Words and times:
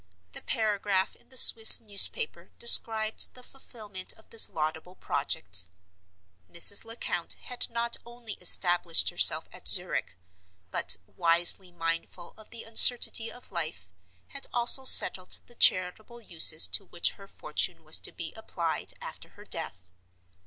The 0.31 0.41
paragraph 0.41 1.15
in 1.15 1.29
the 1.29 1.37
Swiss 1.37 1.79
newspaper 1.79 2.49
described 2.57 3.35
the 3.35 3.43
fulfillment 3.43 4.13
of 4.13 4.31
this 4.31 4.49
laudable 4.49 4.95
project. 4.95 5.67
Mrs. 6.51 6.83
Lecount 6.85 7.33
had 7.33 7.69
not 7.69 7.97
only 8.03 8.33
established 8.41 9.09
herself 9.09 9.47
at 9.53 9.67
Zurich, 9.67 10.17
but 10.71 10.97
(wisely 11.05 11.71
mindful 11.71 12.33
of 12.35 12.49
the 12.49 12.63
uncertainty 12.63 13.31
of 13.31 13.51
life) 13.51 13.91
had 14.29 14.47
also 14.51 14.85
settled 14.85 15.39
the 15.45 15.53
charitable 15.53 16.19
uses 16.19 16.65
to 16.69 16.85
which 16.85 17.11
her 17.11 17.27
fortune 17.27 17.83
was 17.83 17.99
to 17.99 18.11
be 18.11 18.33
applied 18.33 18.95
after 19.01 19.29
her 19.37 19.45
death. 19.45 19.91